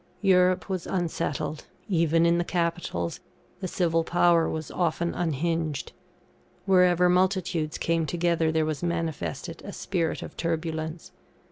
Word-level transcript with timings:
Europe 0.23 0.67
was 0.67 0.87
unsettled; 0.87 1.65
even 1.87 2.25
in 2.25 2.39
the 2.39 2.43
capitals, 2.43 3.19
the 3.59 3.67
civil 3.67 4.03
power 4.03 4.49
was 4.49 4.71
often 4.71 5.13
unhinged. 5.13 5.91
Wherever 6.65 7.07
multitudes 7.07 7.77
came 7.77 8.07
together, 8.07 8.51
there 8.51 8.65
was 8.65 8.81
manifested 8.81 9.61
a 9.63 9.71
spirit 9.71 10.23
of 10.23 10.35
turbulence. 10.35 11.11